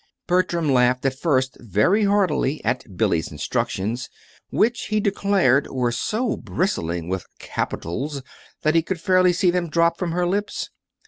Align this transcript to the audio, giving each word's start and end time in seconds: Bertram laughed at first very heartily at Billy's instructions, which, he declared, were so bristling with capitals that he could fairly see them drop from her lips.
Bertram 0.25 0.67
laughed 0.73 1.05
at 1.05 1.13
first 1.19 1.59
very 1.59 2.05
heartily 2.05 2.59
at 2.65 2.97
Billy's 2.97 3.31
instructions, 3.31 4.09
which, 4.49 4.87
he 4.87 4.99
declared, 4.99 5.67
were 5.67 5.91
so 5.91 6.37
bristling 6.37 7.07
with 7.07 7.27
capitals 7.37 8.23
that 8.63 8.73
he 8.73 8.81
could 8.81 8.99
fairly 8.99 9.31
see 9.31 9.51
them 9.51 9.69
drop 9.69 9.99
from 9.99 10.11
her 10.13 10.25
lips. 10.25 10.71